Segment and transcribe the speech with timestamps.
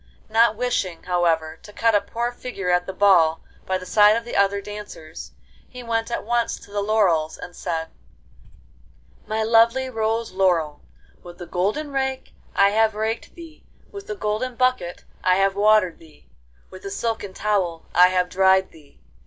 [0.29, 4.25] Not wishing, however, to cut a poor figure at the ball by the side of
[4.25, 5.33] the other dancers,
[5.69, 7.89] he went at once to the laurels, and said:
[9.27, 10.81] 'My lovely rose laurel,
[11.21, 15.99] with the golden rake I have raked thee, with the golden bucket I have watered
[15.99, 16.27] thee,
[16.71, 18.99] with a silken towel I have dried thee.